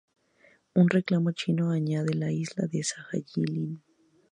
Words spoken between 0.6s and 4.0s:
Un reclamo chino añade la isla de Sajalín.